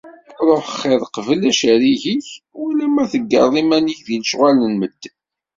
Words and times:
Ruḥ 0.45 0.65
xiḍ 0.79 1.01
qbel 1.15 1.41
acerrig-ik, 1.49 2.27
wala 2.59 2.85
ma 2.87 3.03
teggareḍ 3.11 3.53
iman-ik 3.61 3.99
deg 4.07 4.17
lecɣal 4.21 4.55
n 4.65 4.73
medden! 4.79 5.15